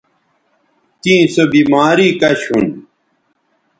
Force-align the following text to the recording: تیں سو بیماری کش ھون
تیں 1.01 1.21
سو 1.33 1.43
بیماری 1.53 2.07
کش 2.19 2.41
ھون 2.47 2.65